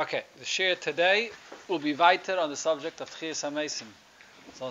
[0.00, 1.30] Okay, the share today
[1.68, 3.84] will be weiter on the subject of Tchias HaMesim.
[4.54, 4.70] So.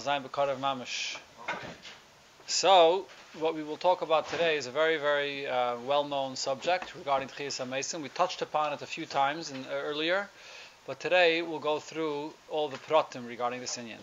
[2.48, 3.06] So,
[3.38, 7.64] what we will talk about today is a very, very uh, well-known subject regarding Tchias
[7.64, 8.02] HaMesim.
[8.02, 10.28] We touched upon it a few times in, uh, earlier,
[10.88, 14.02] but today we'll go through all the pratim regarding this Inyan.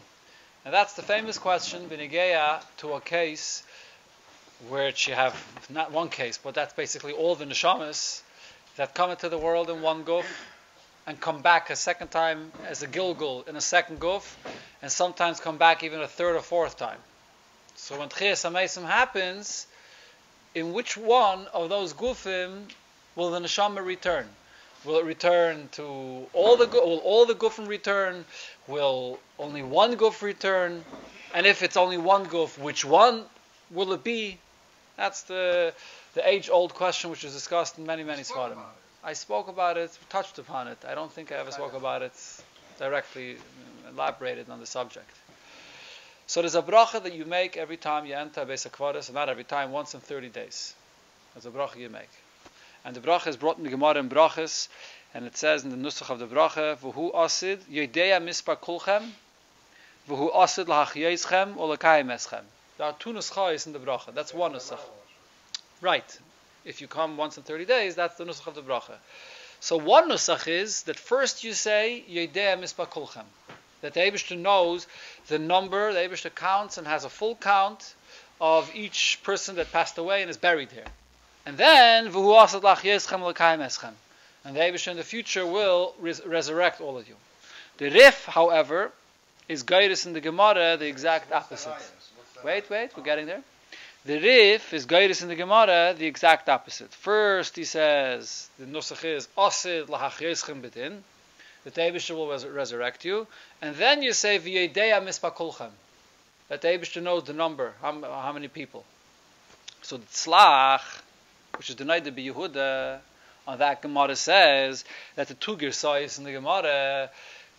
[0.64, 3.64] And that's the famous question, B'Nigeya, to a case
[4.68, 5.34] where you have,
[5.70, 8.22] not one case, but that's basically all the neshamas
[8.76, 10.24] that come into the world in one guf
[11.06, 14.34] and come back a second time as a gilgul in a second guf,
[14.82, 16.98] and sometimes come back even a third or fourth time.
[17.76, 19.66] So when Tchias HaMesim happens,
[20.54, 22.64] in which one of those gufim
[23.14, 24.26] will the neshama return?
[24.84, 25.82] Will it return to
[26.32, 28.24] all the will all the gufim return?
[28.66, 30.84] Will only one guf return?
[31.34, 33.24] And if it's only one guf, which one
[33.70, 34.38] will it be?
[34.96, 35.74] That's the
[36.14, 38.58] the age-old question which is discussed in many many svarim.
[39.06, 40.78] I spoke about it, touched upon it.
[40.84, 42.12] I don't think I ever spoke about it
[42.76, 43.36] directly,
[43.88, 45.08] elaborated on the subject.
[46.26, 49.28] So there's a bracha that you make every time you enter Beis HaKvaris, and not
[49.28, 50.74] every time, once in 30 days.
[51.32, 52.10] There's a bracha you make.
[52.84, 54.66] And the bracha is brought in the Gemara in Brachas,
[55.14, 59.08] and it says in the Nusach of the bracha, V'hu asid yedeya mispar kulchem,
[60.08, 62.42] V'hu asid lahachyeizchem or lakayim eschem.
[62.76, 64.12] There are two nuschais in the bracha.
[64.12, 64.80] That's one nusach.
[65.80, 66.18] Right
[66.66, 68.96] if you come once in 30 days, that's the nusach of the bracha.
[69.60, 73.24] So one nusach is that first you say Yedea Mispa Kulchem.
[73.80, 74.86] That the Abishter knows
[75.28, 77.94] the number, the Abishter counts and has a full count
[78.40, 80.84] of each person that passed away and is buried here.
[81.46, 83.94] And then V'hu Asad Lach Yeschem L'Kayim Eschem.
[84.44, 87.14] And the Abishter in the future will res- resurrect all of you.
[87.78, 88.90] The Rif, however,
[89.48, 91.74] is guidance in the Gemara the exact opposite.
[92.42, 93.42] Wait, wait, we're getting there.
[94.06, 96.92] The Rif is guidance in the Gemara the exact opposite.
[96.94, 101.00] First, he says the nusach is asid lahachyeschem bedin.
[101.64, 103.26] The Teibisher will res- resurrect you,
[103.60, 105.70] and then you say v'yedeya mispakulchem.
[106.48, 108.84] That the Teibisher knows the number, how, how many people.
[109.82, 110.82] So the tzlach,
[111.56, 113.00] which is the Noda B'Yehuda,
[113.48, 114.84] on that Gemara says
[115.16, 117.10] that the two girsayis in the Gemara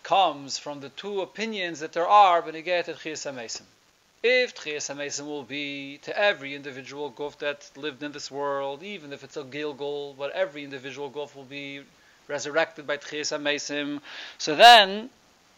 [0.02, 3.60] comes from the two opinions that there are when you get at Chiyas.
[4.20, 9.12] If Tchias HaMesim will be to every individual guf that lived in this world, even
[9.12, 11.82] if it's a Gilgul, but every individual guf will be
[12.26, 14.00] resurrected by Tchias HaMesim.
[14.36, 15.10] So then,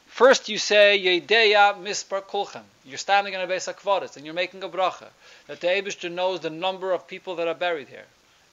[0.09, 2.65] first you say, Yedeya Mispar Kulchem.
[2.85, 5.09] You're standing in a Beis HaKvaris and you're making a bracha.
[5.47, 8.05] That the Eibishter knows the number of people that are buried here.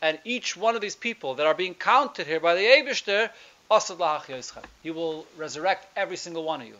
[0.01, 3.29] And each one of these people that are being counted here by the Eibishter,
[3.69, 4.63] Asad.
[4.83, 6.77] He will resurrect every single one of you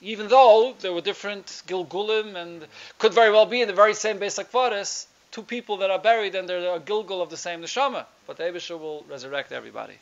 [0.00, 2.66] even though there were different Gilgulim and
[2.98, 6.34] could very well be in the very same Beis HaKvaris, two people that are buried
[6.34, 8.06] and they're a Gilgul of the same Neshama.
[8.26, 9.94] But the will resurrect everybody.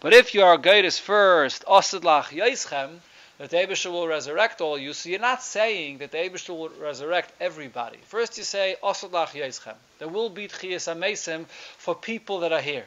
[0.00, 2.98] But if you are Gaitis first, Osidlach Yaischem,
[3.38, 6.68] that the Ebesher will resurrect all you, so you're not saying that the Ebesher will
[6.68, 7.98] resurrect everybody.
[8.06, 9.74] First you say Osidlach Yaischem.
[9.98, 12.86] There will be Tchias HaMesim for people that are here.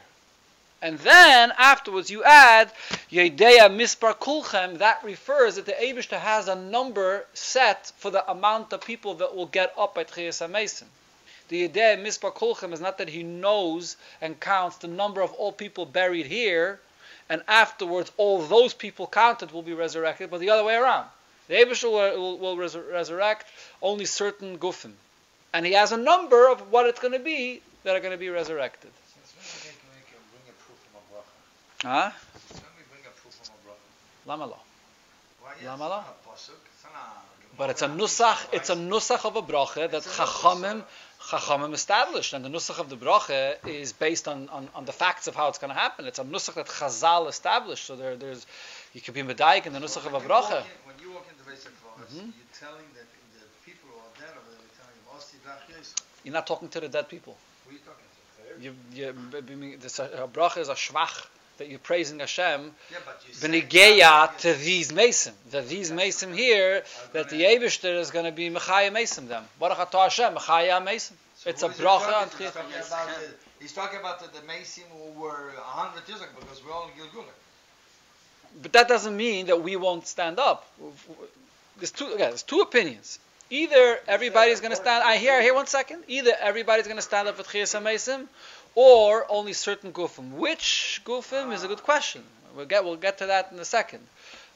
[0.80, 2.70] And then afterwards you add
[3.10, 8.72] Yedeya Mispar Kulchem, that refers that the Abishta has a number set for the amount
[8.72, 10.86] of people that will get up at Chiyas HaMesim.
[11.48, 15.50] The Yedeya Mispar Kulchem is not that he knows and counts the number of all
[15.50, 16.78] people buried here,
[17.28, 21.08] and afterwards all those people counted will be resurrected, but the other way around.
[21.48, 23.46] The Abishta will, will, will resur- resurrect
[23.82, 24.92] only certain gufim.
[25.52, 28.18] And he has a number of what it's going to be that are going to
[28.18, 28.90] be resurrected.
[31.82, 32.10] Huh?
[34.26, 34.56] Lama lo.
[35.64, 36.04] Lama lo?
[37.56, 38.52] But it's a nusach.
[38.52, 40.82] It's a nusach of a bracha that chachamim
[41.20, 45.28] chachamim established, and the nusach of the bracha is based on, on, on the facts
[45.28, 46.06] of how it's going to happen.
[46.06, 47.86] It's a nusach that Chazal established.
[47.86, 48.44] So there, there's
[48.92, 50.62] you could be medayik in the nusach of a bracha.
[50.84, 52.16] When you walk into Beis HaKvaris, mm-hmm.
[52.18, 53.06] you're telling that
[53.38, 56.02] the people who are dead over there, you're telling them, Osti Dach Yisrael.
[56.24, 57.36] You're not talking to the dead people.
[57.64, 58.08] Who are you talking to?
[58.60, 61.26] You, you, I this, a bracha is a shvach
[61.58, 62.98] that you're praising Hashem Yeah,
[63.42, 65.34] you to these Mason.
[65.50, 66.82] That these Mason here,
[67.12, 69.44] that the Abishter is going to be Mechaya Mason them.
[69.60, 71.16] Baruch Hashem, Mechaya Mason.
[71.36, 72.36] So It's a bracha talking on to?
[72.36, 76.08] Tchias He's talking about the, he's talking about the, the Mason who were a hundred
[76.08, 77.24] years ago because we're all in Gilgul.
[78.62, 80.66] But that doesn't mean that we won't stand up.
[81.76, 83.18] There's two, again, there's two opinions.
[83.50, 85.04] Either everybody's going to stand.
[85.04, 86.02] I hear, here one second.
[86.08, 88.26] Either everybody's going to stand up with Chiyas HaMesim,
[88.74, 90.32] or only certain gufim.
[90.32, 92.22] Which gufim is a good question.
[92.54, 94.00] We'll get we'll get to that in a second.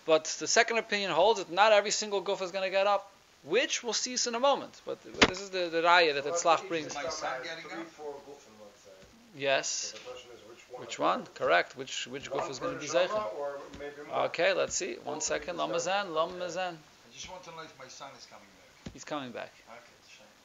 [0.04, 3.10] But the second opinion holds that not every single guf is going to get up.
[3.44, 4.80] Which we'll see in a moment.
[4.84, 4.98] But,
[5.28, 6.94] this is the, the raya that the tzlach brings.
[6.94, 7.70] My son getting up.
[7.72, 8.90] Three, four gufim, let's say.
[9.36, 9.68] Yes.
[9.68, 11.26] So question is, which Which one?
[11.34, 11.76] Correct.
[11.76, 13.08] Which which guf is going to be zeichen?
[13.08, 14.26] Shama Or maybe more.
[14.26, 14.94] Okay, let's see.
[15.04, 15.56] One second.
[15.56, 16.74] Lamazan, Lamazan.
[16.74, 18.92] I just want to know if my son is coming back.
[18.92, 19.52] He's coming back.
[19.68, 19.91] Okay.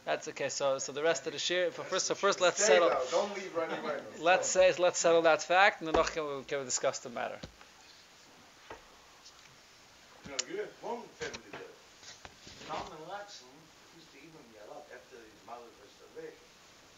[0.07, 0.47] That's okay.
[0.47, 1.69] So so the rest of the shir.
[1.69, 2.87] For first, so first let's settle.
[2.87, 3.99] now, Don't leave right away.
[4.21, 7.35] Let's say let's settle that fact, and then can we, can discuss the matter.
[10.47, 11.73] You have one family there.
[12.71, 13.51] Norman Laxon
[13.99, 14.65] used to even be a
[14.95, 16.31] after his mother was away.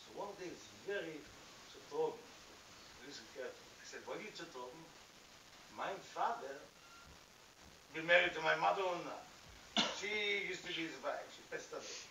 [0.06, 1.18] So one day it's very
[1.74, 2.14] zertrogen.
[3.10, 3.74] Listen carefully.
[3.82, 4.86] I said, what are you zertrogen?
[5.74, 6.62] My father
[7.98, 9.22] been married to my mother-in-law.
[9.98, 11.26] She used to be his wife.
[11.34, 12.09] She passed away.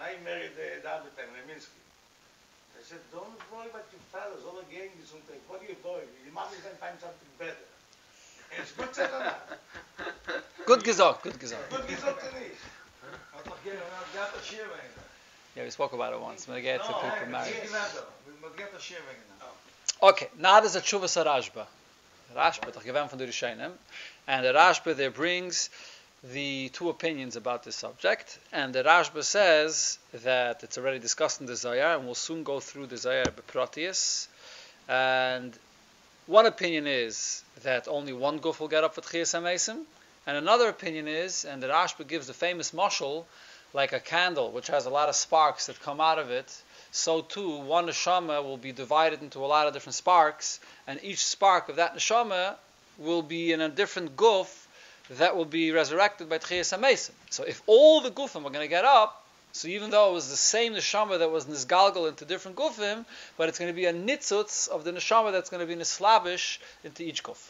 [0.00, 1.78] I married the, the other time, Leminski.
[2.78, 4.38] I said, don't worry about your father.
[4.46, 5.34] All again is something.
[5.50, 6.06] What are you doing?
[6.22, 7.66] Your mother's going to find something better.
[8.56, 9.58] It's good said or not?
[10.64, 11.22] Good gesagt.
[11.22, 11.68] Good gesagt.
[11.70, 12.62] Good gesagt or nicht?
[13.34, 14.94] Hat doch gehen, wir haben gehabt das wegen.
[15.56, 16.48] Yeah, we spoke about it once.
[16.48, 17.54] I get to people married.
[18.56, 19.22] Gehabt das Schir wegen.
[20.00, 21.66] Okay, now there's a Chuvas Rashba.
[22.34, 23.72] Rashba, doch gewähnt von der Rishonim.
[24.26, 25.70] And the Rashba there brings
[26.22, 28.38] the two opinions about this subject.
[28.52, 32.60] And the Rashba says that it's already discussed in the Zayar, and we'll soon go
[32.60, 34.28] through the Zayar Beprotius.
[34.88, 35.56] And
[36.26, 39.82] one opinion is that only one guf will get up for Tchias HaMesim.
[40.26, 43.24] And another opinion is, and the Rashba gives the famous mashal,
[43.72, 47.20] like a candle which has a lot of sparks that come out of it, so
[47.20, 51.68] too one neshama will be divided into a lot of different sparks, and each spark
[51.68, 52.54] of that neshama
[52.98, 54.66] will be in a different guf
[55.10, 57.12] that will be resurrected by Tchias HaMesim.
[57.30, 60.28] So if all the gufim are going to get up, so even though it was
[60.28, 63.04] the same neshama that was nisgalgal into different gufim,
[63.36, 66.58] but it's going to be a nitzutz of the neshama that's going to be nislavish
[66.84, 67.42] into each guf.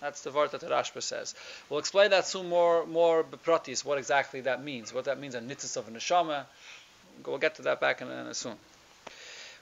[0.00, 1.34] That's the word that the Rashba says.
[1.70, 5.40] We'll explain that soon more more bepratis, what exactly that means, what that means a
[5.40, 6.44] nitzutz of a neshama.
[7.24, 8.56] We'll get to that back in, in soon.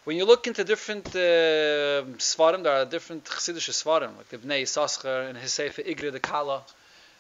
[0.03, 4.63] When you look into different uh, svarim, there are different chassidish svarim, like the Bnei
[4.63, 6.63] Yissaschar and his Sefer Igre de Kala.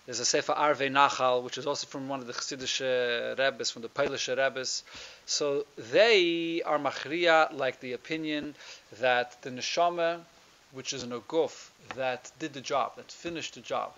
[0.06, 3.71] There's a Sefer Arve Nachal, which is also from one of the chassidish uh, rebbes,
[3.71, 4.83] from the Polish rebbes.
[5.25, 8.55] So they are machriya, like the opinion
[9.01, 10.21] that the neshama,
[10.73, 13.95] which is an oguf that did the job, that finished the job,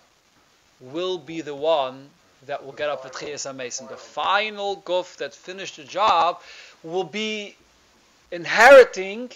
[0.79, 2.09] will be the one
[2.45, 3.89] that will get up for Tchias HaMesim.
[3.89, 6.39] The final guf that finished the job
[6.83, 7.53] will be
[8.31, 9.29] inheriting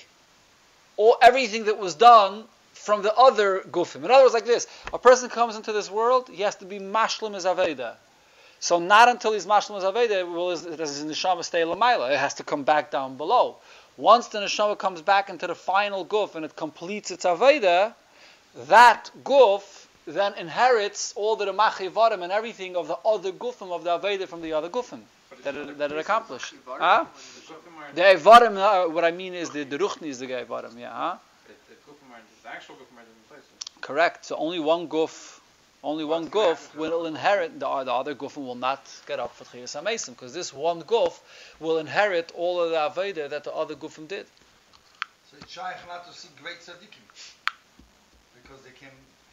[0.95, 2.45] all everything that was done
[2.81, 4.03] from the other gufim.
[4.03, 6.79] In other words, like this: a person comes into this world, he has to be
[6.79, 7.95] mashlim as aveda.
[8.59, 12.11] So not until he's mashlim as aveda will his, does his neshama stay lamaila.
[12.11, 13.57] It has to come back down below.
[13.97, 17.93] Once the neshama comes back into the final guf and it completes its aveda,
[18.67, 23.91] that guf then inherits all the remachivarim and everything of the other gufim of the
[23.99, 25.01] aveda from the other gufim
[25.43, 26.53] that it, that it accomplished.
[26.67, 27.05] Huh?
[27.95, 31.15] The Evarim, uh, what I mean is the, the Ruchni is the Evarim, yeah, huh?
[32.43, 33.49] The actual guf are different places.
[33.81, 34.25] Correct.
[34.25, 35.39] So only one guf,
[35.83, 39.79] only one guf will inherit, the, the other gufim will not get up for Tchias
[39.79, 41.19] HaMesim, because this one guf
[41.59, 44.25] will inherit all of the Aveda that the other gufim did.
[45.29, 47.05] So it's shaykh not to see great tzaddikim.
[48.41, 48.89] Because they came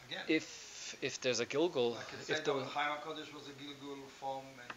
[0.09, 0.25] again.
[0.29, 0.69] If
[1.03, 3.99] if there's a Gilgul, Like if said, there that was, Chaim HaKadosh was a Gilgul
[4.21, 4.73] form, and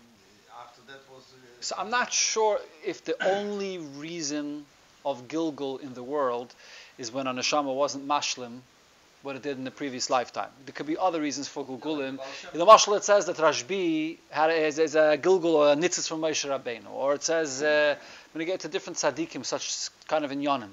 [0.60, 1.24] after that was...
[1.34, 4.66] Uh, so I'm not sure if the only reason
[5.06, 6.54] of Gilgul in the world
[6.98, 8.62] is when a neshama wasn't mashlim
[9.24, 10.50] what it did in the previous lifetime.
[10.66, 12.20] There could be other reasons for Gilgulim.
[12.54, 15.76] In the Mashal it says that Rashbi had a, is, is a Gilgul or a
[15.76, 16.90] Nitzitz from Moshe Rabbeinu.
[16.92, 17.96] Or it says, uh,
[18.34, 20.70] when you get to different tzaddikim, such kind of in Yonim.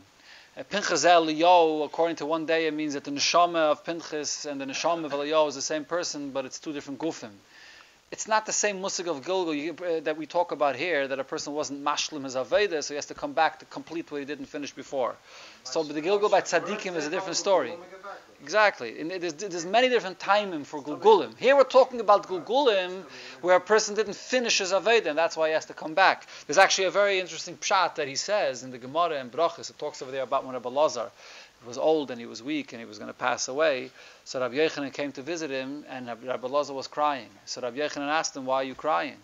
[0.56, 4.60] Uh, Pinchas Eliyahu, according to one day, it means that the neshama of Pinchas and
[4.60, 7.30] the neshama of Eliyahu is the same person, but it's two different gufim.
[8.10, 11.18] It's not the same musig of Gilgul you, uh, that we talk about here, that
[11.18, 14.18] a person wasn't mashlim his Aveda, so he has to come back to complete what
[14.18, 15.14] he didn't finish before.
[15.64, 17.74] So the Gilgul by tzaddikim is a different story.
[18.40, 19.00] Exactly.
[19.00, 21.36] And there's, there's many different timing for Gulgulim.
[21.36, 23.02] Here we're talking about Gulgulim
[23.42, 26.26] where a person didn't finish his Aveda and that's why he has to come back.
[26.46, 29.70] There's actually a very interesting pshat that he says in the Gemara and Brachas.
[29.70, 31.10] It talks over there about when Rabbi Lazar
[31.66, 33.90] was old and he was weak and he was going to pass away.
[34.24, 37.28] So Rabbi Yechanan came to visit him and Rabbi Lazar was crying.
[37.46, 39.16] So Rabbi Yechanan asked him, why are you crying?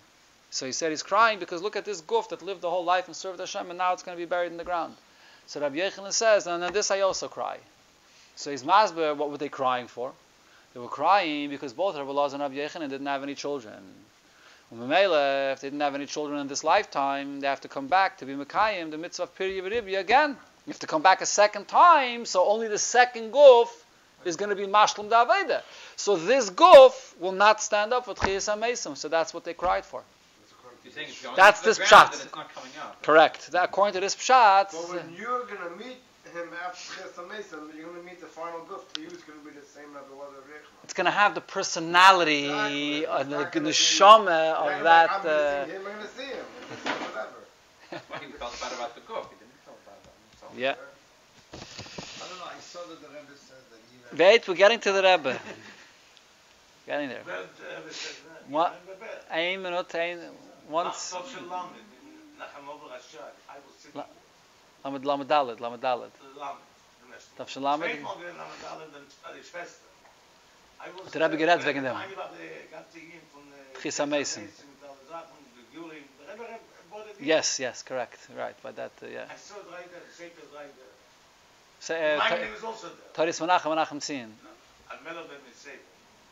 [0.51, 3.07] So he said he's crying because look at this guf that lived the whole life
[3.07, 4.95] and served Hashem and now it's going to be buried in the ground.
[5.47, 7.59] So Rabbi Yechanan says, and then this I also cry.
[8.37, 10.13] So he's masber, what were they crying for?
[10.73, 13.79] They were crying because both Rabbi Lazar and Rabbi Yechanan didn't have any children.
[14.73, 18.27] If they didn't have any children in this lifetime, they have to come back to
[18.27, 20.37] be Mekayim, the mitzvah of Piri Yeribya again.
[20.67, 23.69] You have to come back a second time, so only the second guf
[24.25, 25.61] is going to be Mashlim Daveda.
[25.97, 29.85] So this guf will not stand up for Tchias HaMesim, so that's what they cried
[29.85, 30.03] for.
[30.83, 32.13] You're saying it's going That's the this pshat.
[32.13, 33.03] it's not coming out.
[33.03, 33.53] Correct.
[33.53, 35.97] That, according to this pshat, But when you're going to meet
[36.33, 39.23] him him after Chesed Mason, you're going to meet the final goof to you is
[39.23, 40.83] going to be the same as it was at Rechma.
[40.85, 43.05] It's going to have the personality Exactly.
[43.05, 45.11] and the, It's not gonna the be- shama Yeah, of that.
[45.11, 46.45] I'm going to Uh, see him, I'm going to see him.
[46.73, 47.41] It's Whatever.
[48.11, 49.31] Well, he felt bad about the cook.
[49.31, 50.44] He didn't feel bad about himself.
[50.57, 50.75] Yeah.
[50.75, 54.93] I don't know, I saw that the Rebbe said that you Wait, we're getting to
[54.93, 55.39] the Rebbe.
[56.87, 57.23] getting there.
[57.25, 57.39] Wer,
[57.85, 58.51] was ist das?
[58.51, 58.73] What?
[58.87, 59.31] Wer, wer?
[59.31, 60.19] Ein minute, ein,
[60.71, 61.13] once.
[61.13, 61.71] Nach so lang,
[62.39, 64.09] nach Hanover Rashad, I was sitting La-
[64.91, 66.11] Lamed Lamed Dalet, Lamed Dalet.
[66.37, 66.57] lang.
[67.03, 67.87] the next- Darf schon Lamed?
[67.91, 69.07] Zweimal gewesen am Dalen, dann
[69.37, 69.85] die Schwester.
[70.81, 71.97] I was, Der Rebbe geredet wegen dem.
[71.97, 72.37] eingeladen,
[72.71, 73.21] ganze Ehen
[73.81, 74.43] Chisa Mason.
[74.45, 76.05] mit allen Sachen, die Jury.
[76.21, 76.74] Der Rebbe, wurde die-
[77.21, 78.19] Yes, yes, correct.
[78.37, 79.25] Right, by that, uh, yeah.
[79.31, 80.93] I saw drei, der Sefer drei, der-
[81.81, 83.27] Say, uh, My Ta- name is also there.
[83.27, 84.31] Taris Menachem, Menachem Tzien.
[84.91, 85.79] Al Meller ben Sefer.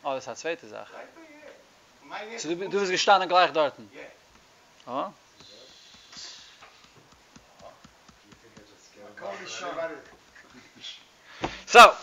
[0.05, 0.93] Oh, das ist eine zweite Sache.
[0.95, 2.39] Right there, yeah.
[2.39, 3.75] So, du, is du bist gestanden gleich dort.
[3.79, 4.03] Yeah.
[4.87, 5.13] Oh?
[9.05, 9.69] Makol Nisham.
[9.69, 10.11] Everybody-
[11.67, 11.95] So,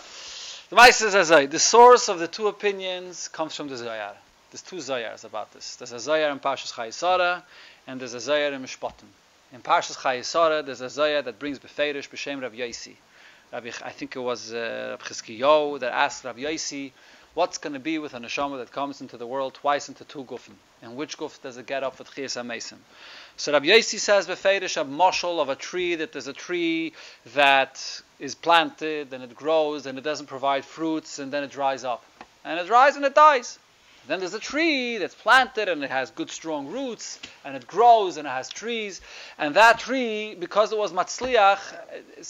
[0.70, 4.16] the Mice is as the source of the two opinions comes from the Zohar.
[4.52, 5.76] There's two Zayars about this.
[5.76, 7.44] There's a Zohar in Parshas Chayesara,
[7.86, 9.10] and there's a Zohar in Mishpatim.
[9.54, 12.54] In Parshas Chayesara, there's a Zohar that brings Beferish B'Shem Rav.
[13.52, 16.92] Rabbi, I think it was uh, Rav Chizkiyahu that asked Rav Yosi,
[17.34, 20.24] what's going to be with a neshama that comes into the world twice into two
[20.24, 20.54] gufim?
[20.84, 22.78] And which guf does it get up with Chiyas HaMesim?
[23.38, 26.94] So Rabbi Yosi says Beferish a moshel of a tree, that there's a tree
[27.34, 31.84] that is planted and it grows and it doesn't provide fruits and then it dries
[31.84, 32.04] up.
[32.46, 33.58] And it dries and it dies.
[34.10, 38.18] Then there's a tree that's planted and it has good strong roots and it grows
[38.18, 39.02] and it has trees.
[39.38, 41.60] And that tree, because it was matzliach,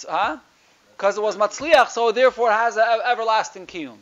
[0.06, 0.38] huh?
[0.98, 3.96] Because it was matzliach, so therefore it has an everlasting kiyum.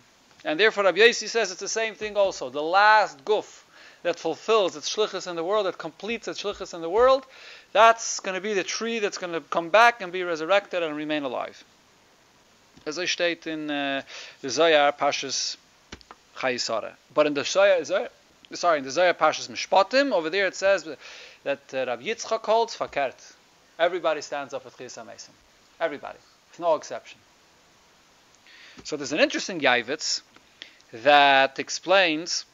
[0.44, 2.50] And therefore Rabbi Yosi says it's the same thing also.
[2.50, 3.62] The last guf
[4.02, 7.28] that fulfills its shlichus in the world, that completes its shlichus in the world,
[7.74, 10.96] that's going to be the tree that's going to come back and be resurrected and
[10.96, 11.64] remain alive.
[12.88, 14.02] As I state in uh,
[14.42, 15.58] the Zohar Pashas
[16.38, 16.94] Chayisara.
[17.14, 18.10] But in the Zohar-
[18.54, 20.88] sorry, in the Zohar Pashas Mishpatim, over there it says
[21.44, 23.34] that uh, Rav Yitzchak holds fakert.
[23.80, 25.30] Everybody stands up with Chiyas HaMesim.
[25.80, 26.18] Everybody.
[26.52, 27.20] With no exception.
[28.84, 30.22] So there's an interesting Yavitz
[30.94, 32.46] that explains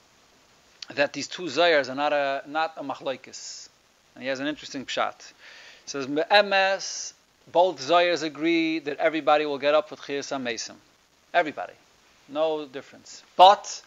[0.94, 3.70] that these two Zohars are not a, not a machlokes.
[4.16, 5.16] And he has an interesting pshat.
[5.20, 7.14] He says, MS,
[7.52, 10.76] both Zohars agree that everybody will get up with Chiyas HaMesim.
[11.34, 11.74] Everybody.
[12.30, 13.24] No difference.
[13.36, 13.82] But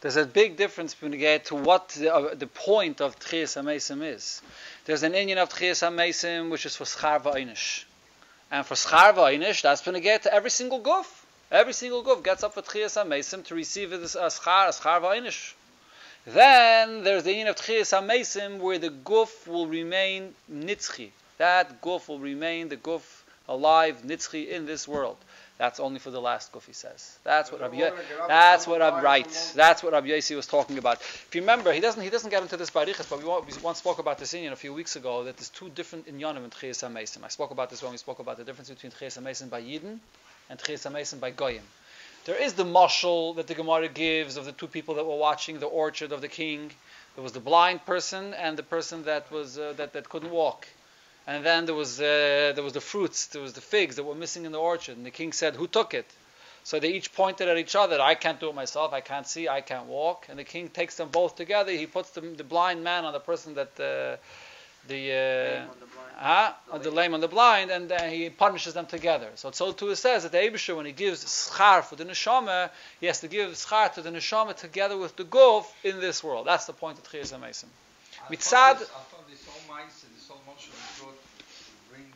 [0.00, 4.40] there's a big difference between to what the, uh, the point of Tchias HaMesim is.
[4.86, 7.84] There's an Indian of Tchias HaMesim which is for Schar V'Einish.
[8.50, 11.26] And for Schar V'Einish, that's going to get to every single goof.
[11.50, 15.54] Every single goof gets up for Tchias HaMesim to receive this uh, Schar, Schar V'Einish.
[16.26, 21.10] Then there's the Indian of Tchias HaMesim where the goof will remain Nitzchi.
[21.38, 25.16] That goof will remain the goof alive, Nitzchi, in this world.
[25.60, 27.18] That's only for the last goof, he says.
[27.22, 29.52] That's what Rabbi Ye- woman get up that's what I'm right.
[29.54, 31.02] That's what Rabbi Yossi was talking about.
[31.02, 33.62] If you remember, he doesn't he doesn't get into this by Riches, but we, we
[33.62, 36.50] once spoke about this in a few weeks ago that there's two different inyanim in
[36.50, 37.24] Tchias HaMesim.
[37.24, 39.98] I spoke about this when we spoke about the difference between Tchias HaMesim by Yidden
[40.48, 41.66] and Tchias HaMesim by Goyim.
[42.24, 45.58] There is the mashal that the Gemara gives of the two people that were watching
[45.58, 46.70] the orchard of the king.
[47.16, 50.66] There was the blind person and the person that was uh, that, that couldn't walk.
[51.30, 54.16] And then there was uh, there was the fruits, there was the figs that were
[54.16, 54.96] missing in the orchard.
[54.96, 56.08] And the king said, "Who took it?"
[56.64, 58.00] So they each pointed at each other.
[58.00, 58.92] I can't do it myself.
[58.92, 59.48] I can't see.
[59.48, 60.26] I can't walk.
[60.28, 61.70] And the king takes them both together.
[61.70, 64.16] He puts the, the blind man on the person that uh,
[64.88, 65.72] the uh,
[66.16, 66.52] huh?
[66.72, 69.28] on the lame on the blind, and uh, he punishes them together.
[69.36, 72.70] So so too it says that the Abisher, when he gives schar for the neshama,
[72.98, 76.48] he has to give schar to the neshama together with the guf in this world.
[76.48, 77.70] That's the point of Tchias HaMesim.
[78.26, 78.30] I
[80.30, 81.72] Mitzad- thought this- I thought this whole mice and this whole motion was brought to
[81.88, 82.12] bring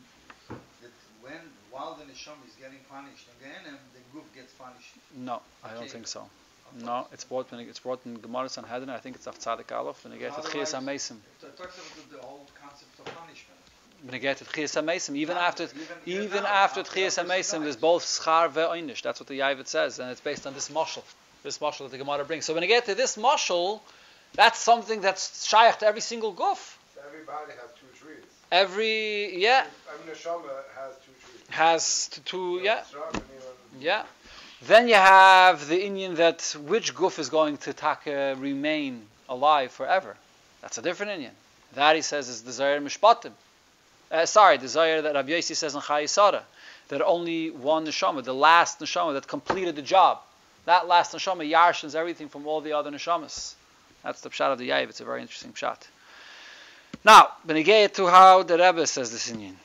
[0.81, 0.91] that
[1.21, 4.93] when while the neshama is getting punished again, and the group gets punished.
[5.11, 6.29] No, I don't think so.
[6.73, 8.89] No, it's brought when it- it's brought in Gemara Sanhedrin.
[8.89, 11.19] I think it's of Tzadik Aleph, and you get to Tchias Otherwise- HaMesim.
[11.41, 13.59] It talks about the whole concept of punishment.
[14.03, 17.23] When you get to Tchias HaMesim, even after even- even now, after after Tchias the
[17.23, 17.71] there's Sinai.
[17.73, 19.01] both schar ve'oinish.
[19.01, 21.03] That's what the Yavit says, and it's based on this mashal,
[21.43, 22.45] this mashal that the Gemara brings.
[22.45, 23.81] So when you get to this mashal,
[24.33, 26.75] that's something that's shaykh to every single guf.
[26.97, 27.84] Everybody has two trees.
[28.51, 31.49] Every yeah I mean, has two trees.
[31.49, 34.03] has to, to yeah Strong and even- yeah.
[34.61, 40.15] Then you have the Indian that which goof is going to taka remain alive forever.
[40.61, 41.33] That's a different Indian.
[41.73, 43.31] That he says is Zayir Mishpatim.
[44.09, 46.43] Uh, sorry, Zayir that Rabbi Yossi says in Chayisara,
[46.87, 50.19] that only one neshama, the last neshama that completed the job,
[50.65, 53.55] that last neshama yarshins everything from all the other neshamas.
[54.03, 54.89] That's the pshat of the Yav.
[54.89, 55.87] It's a very interesting pshat.
[57.05, 59.55] Now, get to how the Rebbe says this Indian.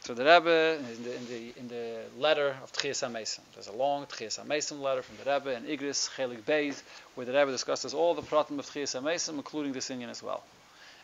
[0.00, 3.40] So the Rebbe in the in the, in the letter of Tchias HaMesim.
[3.54, 6.82] There's a long Tchias HaMesim letter from the Rebbe in Igris Chelik Beis,
[7.14, 10.44] where the Rebbe discusses all the pratim of Tchias HaMesim, including this Indian as well.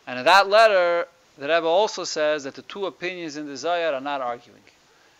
[0.05, 1.07] And in that letter,
[1.39, 4.61] the Rebbe also says that the two opinions in the Zayar are not arguing.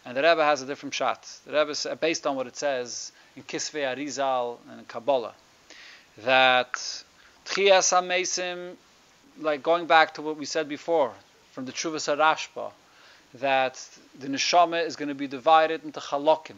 [0.06, 1.28] And the Rebbe has a different shot.
[1.48, 5.34] The Rebbe, based on what it says in Kisvei Arizal and in Kabbalah,
[6.20, 6.74] that
[7.46, 8.76] Tchias HaMesim,
[9.40, 11.14] like going back to what we said before,
[11.52, 12.72] from the Chuvas HaRashba,
[13.36, 13.82] that
[14.20, 16.56] the neshama is going to be divided into chalokim,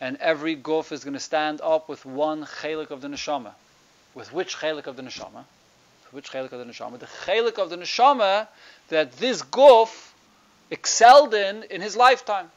[0.00, 3.52] and every guf is going to stand up with one chelik of the neshama.
[4.14, 5.44] With which chelik of the neshama?
[6.10, 6.98] Which chelik of the neshama?
[6.98, 8.48] The chelik of the neshama
[8.88, 10.12] that this guf
[10.70, 12.50] excelled in in his lifetime.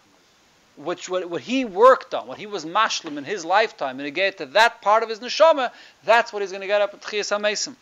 [0.78, 4.34] Which what, what he worked on, what he was mashlim in his lifetime, and again
[4.36, 5.72] to that part of his neshama,
[6.06, 7.76] that's what he's going to get up at Tchias HaMesim.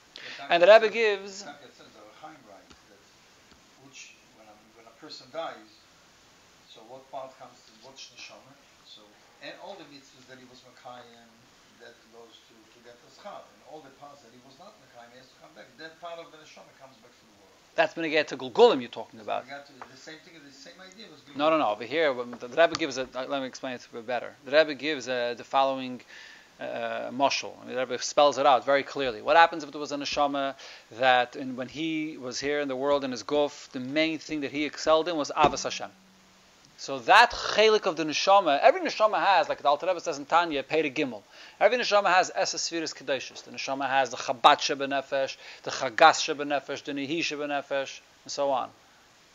[0.47, 3.03] And the Rebbe gives Like it says, the Chaim writes that
[3.83, 5.69] which when a, when a person dies,
[6.71, 8.53] so what part comes to which neshama?
[8.87, 9.03] So
[9.43, 11.27] and all the mitzvahs that he was makayim,
[11.83, 14.75] that goes to to get the schar, and all the parts that he was not
[14.79, 15.67] makayim, has to come back.
[15.77, 17.55] That part of the neshama comes back to the world.
[17.75, 19.43] that's going to get to Gulgulim you're talking about.
[19.45, 21.21] We to, the same thing, the same idea was.
[21.21, 21.69] being- No, no, no.
[21.69, 23.03] Over here, the Rebbe gives a.
[23.15, 24.35] uh, Let me explain it a bit better.
[24.45, 26.01] The Rebbe gives uh, the following
[26.59, 27.53] uh, mashal.
[27.61, 29.21] I mean, the Rebbe spells it out very clearly.
[29.21, 30.55] What happens if there was a neshama
[30.99, 34.41] that, in, when he was here in the world in his guf, the main thing
[34.41, 35.89] that he excelled in was avas Hashem.
[36.77, 40.25] So that chelik of the neshama, every neshama has, like the Alter Rebbe says in
[40.25, 41.23] Tanya, Peri Gimel.
[41.59, 43.43] Every neshama has esesfiris kedoshes.
[43.43, 48.69] The neshama has the chabat shebenefesh, the chagas shebenefesh, the nihi shebenefesh, and so on.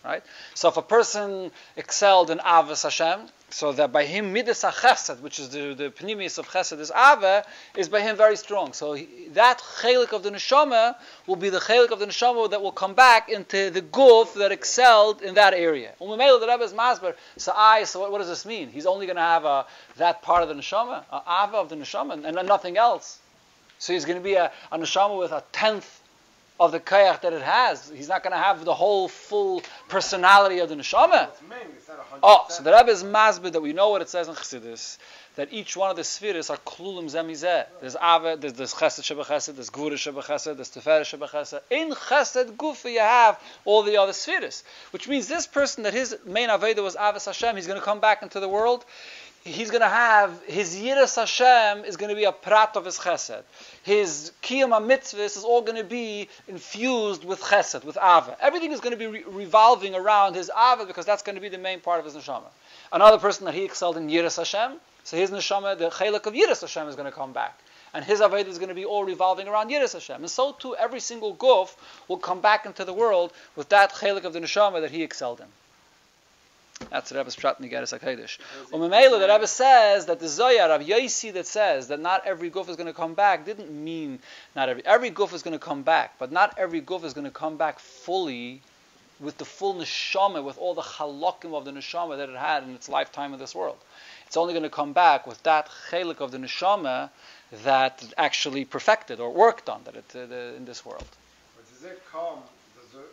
[0.02, 0.22] Right?
[0.54, 5.38] So if a person excelled in Avas Hashem, so that by him Midas HaChesed, which
[5.38, 7.46] is the, the Pnimius of Chesed, is Ava,
[7.76, 8.72] is by him very strong.
[8.72, 10.96] So he, that Chelik of the Neshama
[11.28, 14.50] will be the Chelik of the Neshama that will come back into the Guf that
[14.50, 15.92] excelled in that area.
[16.00, 18.70] Umemela, the Rebbe is Masber, so I, so what, what does this mean?
[18.70, 19.66] He's only going to have a,
[19.98, 23.20] that part of the Neshama, a Ava of the Neshama, and, and nothing else.
[23.78, 26.00] So he's going to be a, a Neshama with a tenth
[26.60, 27.90] of the kayach that it has.
[27.94, 31.28] He's not going to have the whole full personality of the neshama.
[31.28, 33.90] It's mainly, it's not a hundred Oh, so the Rebbe is masbid that we know
[33.90, 34.98] what it says in Chassidus,
[35.34, 37.66] that each one of the spheres are klulim zemizeh.
[37.80, 41.60] There's Ava, there's, there's Chesed Sheba Chesed, there's Gvura Sheba Chesed, there's Teferet Sheba Chesed.
[41.70, 44.62] In Chesed Gufa you have all the other spheres,
[44.92, 47.98] which means this person that his main Aveda was Avas Hashem, he's going to come
[47.98, 48.84] back into the world.
[49.46, 52.98] He's going to have his Yiras Hashem is going to be a prat of his
[52.98, 53.42] Chesed.
[53.82, 58.38] His Kiyam mitzvahs is all going to be infused with Chesed, with Ava.
[58.40, 61.50] Everything is going to be re- revolving around his Ava because that's going to be
[61.50, 62.48] the main part of his neshama.
[62.90, 66.62] Another person that he excelled in Yiras Hashem, so his neshama, the chelik of Yiras
[66.62, 67.58] Hashem is going to come back.
[67.92, 70.22] And his Aveda is going to be all revolving around Yiras Hashem.
[70.22, 71.74] And so too, every single guf
[72.08, 75.40] will come back into the world with that chelik of the neshama that he excelled
[75.40, 75.46] in.
[76.90, 78.38] That's the Rebbe's Pshat Nigeris HaKadosh.
[78.70, 82.68] Umemela, the Rebbe says that the Zoyar of Yosi that says that not every guf
[82.68, 84.18] is going to come back didn't mean
[84.54, 87.24] not every every guf is going to come back, but not every guf is going
[87.24, 88.60] to come back fully
[89.20, 92.74] with the full neshama, with all the halakim of the neshama that it had in
[92.74, 93.78] its lifetime in this world.
[94.26, 97.10] It's only going to come back with that chelik of the neshama
[97.62, 101.06] that actually perfected or worked on that it, uh, the, in this world.
[101.56, 102.40] But does it come,
[102.76, 103.06] does it,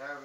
[0.00, 0.18] have,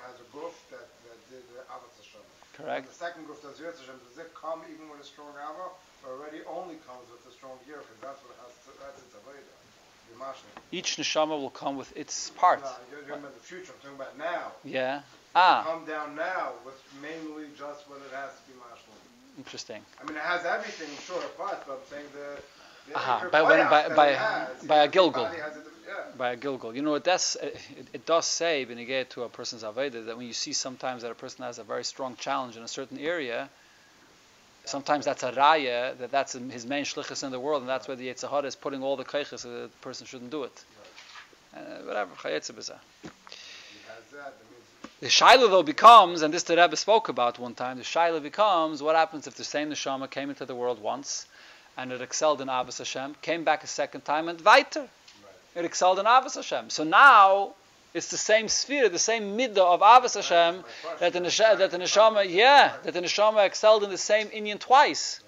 [0.00, 0.26] has a
[0.72, 2.24] that, that did the Avat Hashem.
[2.56, 2.88] Correct.
[2.88, 5.68] The second does Hashem, does it come even with a strong Ava,
[6.04, 9.12] or already only comes with a strong because that's what it has to, that's its
[9.16, 9.56] Aveda.
[10.72, 12.62] Each neshama will come with its part.
[12.62, 14.52] No, you're talking about the future, I'm talking about now.
[14.64, 15.02] Yeah.
[15.34, 18.96] Ah, Come down now with mainly just what it has to be Mashne.
[19.36, 19.82] interesting.
[20.00, 22.40] I mean, it has everything, sure, but, but I'm saying the
[22.94, 25.28] Aha, by when- by- by- has, by a everybody Gilgul.
[25.28, 25.94] has it, yeah.
[26.16, 26.74] by a Gilgul.
[26.74, 27.60] You know, it does, it,
[27.92, 31.14] it does say, Benegay, to a person's Aveda, that when you see sometimes that a
[31.14, 33.48] person has a very strong challenge in a certain area,
[34.64, 37.96] sometimes that's a raya, that that's his main shlichus in the world, and that's where
[37.96, 40.64] the Yetzer Hara is putting all the keiches so that the person shouldn't do it.
[41.56, 42.78] Uh, whatever, chayetze b'zeh.
[43.02, 43.08] He
[43.88, 44.64] has that, that means
[45.00, 48.82] The shaila though becomes, and this the Rebbe spoke about one time, the shaila becomes,
[48.82, 51.26] what happens if the same neshama came into the world once,
[51.76, 54.88] and it excelled in Avos Hashem, came back a second time, and weiter.
[55.54, 56.70] It excelled in Avos Hashem.
[56.70, 57.52] So now,
[57.94, 60.64] it's the same sphere, the same midah of Avos Hashem,
[61.00, 64.58] that the, nesha, that the neshama, yeah, that the neshama excelled in the same Indian
[64.58, 65.20] twice.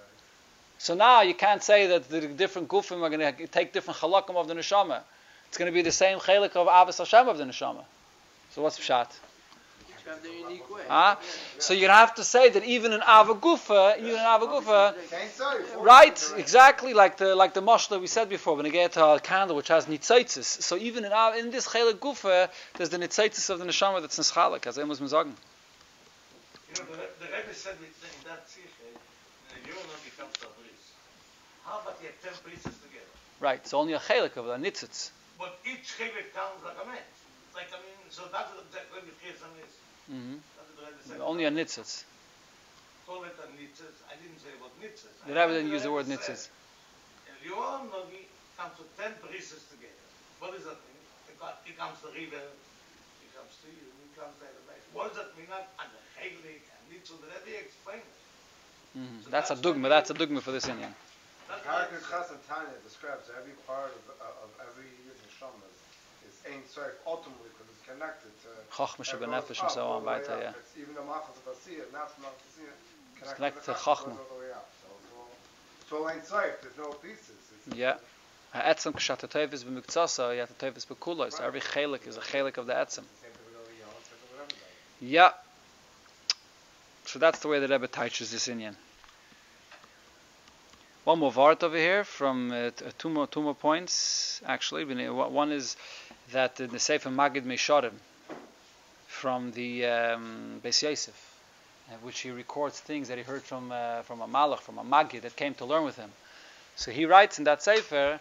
[0.78, 4.36] So now you can't say that the different gufim are going to take different halakim
[4.36, 5.00] of the neshama.
[5.48, 7.84] It's going to be the same chalik of Avos Hashem of the neshama.
[8.50, 9.08] So what's pshat?
[10.08, 10.82] Described in a unique way.
[10.88, 11.18] Ah,
[11.58, 14.94] So you have to say that even in Avagufa, even in Avagufa,
[15.80, 16.32] right?
[16.36, 19.56] Exactly like the like the mush that we said before when you get a candle
[19.56, 20.62] which has nitzaitis.
[20.62, 24.66] So even in in this chelik gufa, there's the nitzaitis of the neshama that's nischalik,
[24.66, 25.36] as I muss man sagen.
[26.68, 28.88] You know, the, Re- the Rebbe said with, in that Sicha,
[29.52, 30.92] the Yonah becomes a priest.
[31.64, 33.08] How about you have 10 priests together?
[33.40, 33.66] Right.
[33.66, 35.10] So only a chelik of the nitzitz.
[35.38, 37.00] But each Chevik counts like a man.
[37.54, 39.48] Like, I mean, so that's what the Rebbe Chesam
[40.08, 40.14] is.
[40.14, 41.20] hmm That's what the Rebbe said.
[41.20, 42.04] Only a nitzitz.
[43.06, 44.02] Call it a nitzes.
[44.10, 45.16] I didn't say what nitzes.
[45.26, 46.48] The Rebbe didn't use the word nitzitz.
[47.28, 50.06] Eliyahu Nogi comes to 10 priests together.
[50.38, 51.04] What does that mean?
[51.64, 52.50] He comes to river,
[53.20, 54.80] he comes to you, he comes to the back.
[54.92, 55.46] What does that mean?
[55.50, 58.18] And the Chevik and nitzul, the Rebbe explained it.
[58.94, 59.88] hmm So That's a dogma.
[59.88, 60.94] That's a dogma for this Indian.
[61.46, 65.68] That's what Paragraph it's- Chas and Tanya describes every part of, of every Yiddish neshama
[65.68, 65.80] is,
[66.22, 68.48] is Ein Sof ultimately because it's connected to.
[68.76, 70.04] Chachma it goes and so on.
[70.04, 70.52] way yeah.
[70.58, 71.02] It's even the
[71.36, 74.04] of Asiya, not from Asiya, connected to Chachma, Chachma.
[74.04, 74.68] goes all the way up.
[74.80, 75.28] So all,
[75.80, 77.36] it's all Ein Sof, there's no pieces.
[77.66, 77.96] It's, Yeah.
[78.54, 81.32] Ha'etzem kshat ha'tevis b'miktsasa, yat ha'tevis b'kuloi.
[81.32, 83.04] So every chelik is a chelik of the etzem.
[83.04, 84.62] Same thing with Eliyahu, same thing with everybody.
[85.00, 85.32] Yeah.
[87.04, 88.76] So that's the way the Rebbe teaches this Indian.
[91.08, 94.84] One more vart over here from uh, uh, two more two more points actually.
[94.84, 95.74] One is
[96.32, 97.94] that the Sefer Magid Mesharim
[99.06, 101.18] from the um, Beis Yosef,
[101.88, 104.84] uh, which he records things that he heard from uh, from a Malach, from a
[104.84, 106.10] Magid that came to learn with him.
[106.76, 108.20] So he writes in that Sefer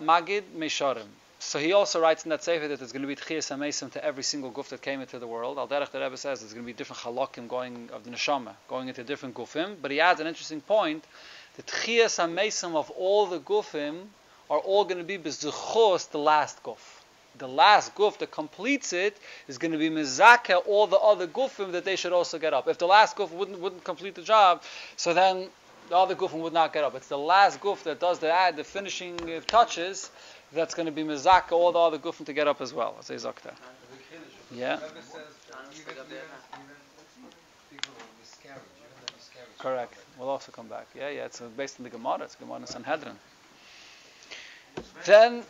[0.00, 1.08] Magid Mesharim.
[1.38, 4.02] So he also writes in that sefer that there's going to be tchias amesim to
[4.02, 5.58] every single guf that came into the world.
[5.58, 8.54] Al derech the Rebbe says there's going to be different halakim going of the neshama
[8.68, 9.76] going into different gufim.
[9.80, 11.04] But he adds an interesting point:
[11.56, 14.06] the tchias amesim of all the gufim
[14.50, 16.78] are all going to be bezuchos the last guf.
[17.38, 19.16] The last guf that completes it
[19.48, 22.68] is going to be mezaka all the other gufim that they should also get up.
[22.68, 24.62] If the last guf wouldn't wouldn't complete the job,
[24.96, 25.48] so then
[25.88, 26.94] the other gufim would not get up.
[26.94, 30.10] It's the last guf that does the add the finishing uh, touches
[30.52, 32.96] that's going to be mezaka all the other gufim to get up as well.
[32.98, 33.16] As they.
[34.54, 35.26] Yeah, Rebbe says
[35.74, 36.76] even, even, even
[37.68, 39.45] people who miscarriage, even the miscarriage.
[39.58, 39.94] Correct.
[40.18, 40.86] We'll also come back.
[40.94, 41.24] Yeah, yeah.
[41.24, 42.22] It's based on the Gemara.
[42.22, 43.16] It's Gemara in Sanhedrin.
[45.04, 45.42] Then,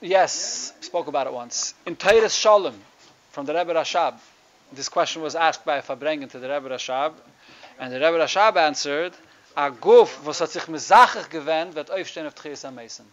[0.00, 1.74] yes, spoke about it once.
[1.86, 2.74] In Teiris Shalom,
[3.30, 4.14] from the Rebbe Rashab,
[4.72, 7.12] this question was asked by Farbrengen to the Rebbe Rashab,
[7.78, 9.12] and the Rebbe Rashab answered,
[9.56, 13.04] a guf, was hat sich mezachig gewend, wird aufstehen auf Tchias Ameisen.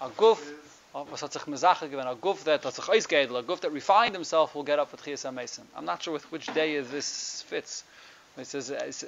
[0.00, 0.40] A guf,
[0.92, 4.14] was hat sich mezacher given a guf that hat sich ausgedel, a guf that refined
[4.14, 5.62] himself will get up for Tchias HaMesim.
[5.76, 7.84] I'm not sure with which day this fits.
[8.40, 9.04] It says, uh, it's,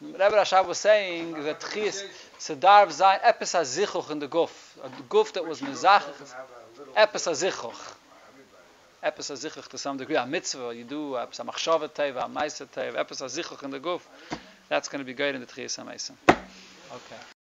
[0.00, 2.04] Rebbe Rashab was saying that Tchias,
[2.38, 4.50] Sedarv Zayin, Epis HaZichuch in the guf.
[4.82, 5.74] A guf that was little
[6.96, 7.94] Epis HaZichuch.
[9.02, 10.16] Epis HaZichuch to some degree.
[10.16, 14.02] A mitzvah, you do Epis HaMachshavet Teva, a Maisa Teva, Epis HaZichuch in the guf.
[14.68, 16.14] That's going to be great in the Tchias HaMesim.
[16.28, 17.37] Okay.